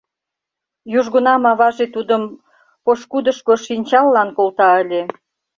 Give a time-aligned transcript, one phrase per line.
[0.99, 2.23] Южгунам аваже тудым
[2.83, 5.01] пошкудышко шинчаллан колта ыле.